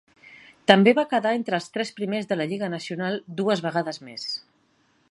[0.71, 4.27] També va quedar entre els tres primers de la Lliga Nacional dues vegades més.